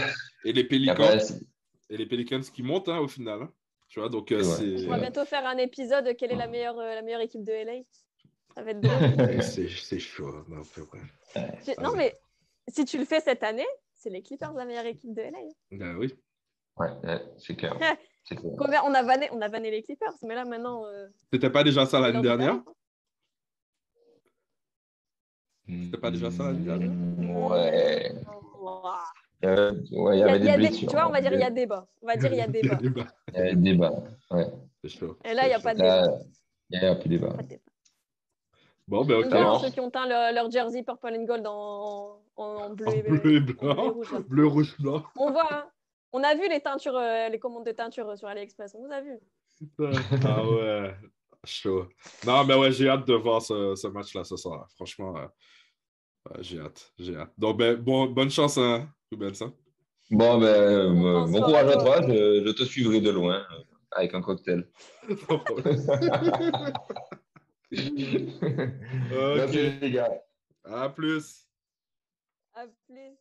[0.46, 1.18] et les a Pelicans.
[1.90, 3.42] Et les Pelicans qui montent hein, au final.
[3.44, 3.52] hein.
[3.90, 4.86] Tu vois, donc euh, Ouais.
[4.88, 7.44] On va bientôt faire un épisode de quelle est la meilleure, euh, la meilleure équipe
[7.44, 7.82] de LA.
[8.56, 9.44] Ça va être drôle.
[9.44, 10.32] C'est chaud.
[10.48, 10.64] Non,
[11.36, 11.42] Ah
[11.82, 11.98] non, oui.
[11.98, 12.16] mais
[12.70, 13.66] si tu le fais cette année,
[14.04, 15.40] c'est les Clippers la meilleure équipe de LA.
[15.72, 16.14] Ben oui.
[16.78, 16.90] Ouais,
[17.38, 17.78] c'est clair.
[18.86, 20.86] On, a vanné, on a vanné les Clippers, mais là maintenant.
[20.86, 22.62] euh, C'était pas déjà ça l'année dernière?
[25.68, 26.92] C'était pas déjà ça l'année dernière?
[27.52, 28.12] Ouais.
[28.16, 29.00] hein.
[29.46, 30.90] Euh, ouais, il y Il y a- avait il y a des des- blessures.
[30.90, 31.86] tu vois, on va dire il y a Il débat.
[32.02, 32.78] On va dire il y a débat.
[33.34, 34.04] Ben, y débats.
[34.32, 34.46] Ouais.
[34.82, 35.18] C'est chaud.
[35.26, 36.18] Et là, il n'y a pas de débat.
[36.70, 37.36] il n'y a plus de débat.
[38.88, 39.32] Bon, ben ok.
[39.34, 42.88] Alors ceux qui ont teint leur, leur jersey purple and gold en, en, en bleu,
[42.88, 43.92] En et, bleu et en bleu et blanc.
[43.94, 44.14] rouge.
[44.28, 45.04] Bleu, rouge, blanc.
[45.18, 45.66] On voit, hein.
[46.12, 48.76] on a vu les teintures, euh, les commandes de teinture sur AliExpress.
[48.76, 49.18] On vous a vu.
[50.26, 50.96] Ah ouais.
[51.46, 51.88] Chaud.
[52.26, 54.68] Non, mais ouais, j'ai hâte de voir ce, ce match-là ce soir.
[54.76, 55.28] Franchement, euh,
[56.40, 56.94] j'ai hâte.
[56.98, 57.32] J'ai hâte.
[57.38, 59.42] Donc, ben, bon, bonne chance, hein, Rubens.
[59.42, 59.54] hein.
[60.12, 62.02] Bon, ben, euh, bon courage à toi.
[62.02, 63.46] Je, je te suivrai de loin
[63.92, 64.70] avec un cocktail.
[69.10, 69.38] Problème.
[69.38, 70.24] Merci les gars.
[70.64, 71.48] À plus.
[72.54, 73.18] À plus.